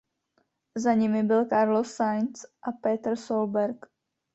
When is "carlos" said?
1.45-1.91